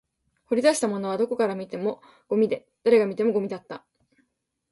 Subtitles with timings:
[0.45, 3.85] 掘り出したものはどこから見てもゴミで、誰が見てもゴミだった